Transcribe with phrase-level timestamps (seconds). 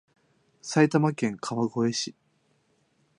[0.63, 2.15] 埼玉県川越市